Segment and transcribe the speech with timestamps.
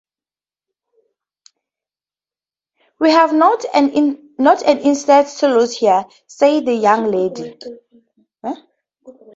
[2.99, 3.91] “We have not an
[4.79, 7.55] instant to lose here,” said the young lady.